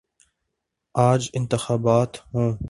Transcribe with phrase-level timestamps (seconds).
[0.95, 2.51] آج انتخابات ہوں۔